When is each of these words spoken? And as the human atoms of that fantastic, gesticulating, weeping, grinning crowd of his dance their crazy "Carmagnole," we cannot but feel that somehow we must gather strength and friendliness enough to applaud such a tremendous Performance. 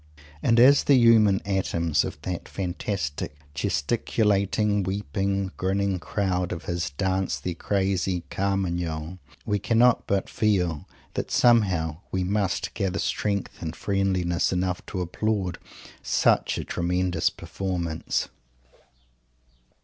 And 0.41 0.59
as 0.59 0.85
the 0.85 0.95
human 0.95 1.43
atoms 1.45 2.03
of 2.03 2.19
that 2.23 2.49
fantastic, 2.49 3.35
gesticulating, 3.53 4.81
weeping, 4.81 5.51
grinning 5.57 5.99
crowd 5.99 6.51
of 6.51 6.63
his 6.65 6.89
dance 6.89 7.37
their 7.39 7.53
crazy 7.53 8.23
"Carmagnole," 8.31 9.19
we 9.45 9.59
cannot 9.59 10.07
but 10.07 10.27
feel 10.27 10.87
that 11.13 11.29
somehow 11.29 11.97
we 12.11 12.23
must 12.23 12.73
gather 12.73 12.97
strength 12.97 13.61
and 13.61 13.75
friendliness 13.75 14.51
enough 14.51 14.83
to 14.87 15.01
applaud 15.01 15.59
such 16.01 16.57
a 16.57 16.63
tremendous 16.63 17.29
Performance. 17.29 18.27